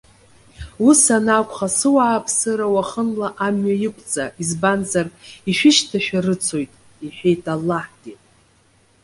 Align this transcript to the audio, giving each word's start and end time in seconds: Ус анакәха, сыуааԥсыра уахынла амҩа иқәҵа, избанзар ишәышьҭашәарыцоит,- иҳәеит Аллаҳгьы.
Ус 0.87 1.01
анакәха, 1.17 1.67
сыуааԥсыра 1.77 2.67
уахынла 2.73 3.27
амҩа 3.45 3.75
иқәҵа, 3.87 4.25
избанзар 4.41 5.07
ишәышьҭашәарыцоит,- 5.49 6.79
иҳәеит 7.05 7.43
Аллаҳгьы. 7.53 8.13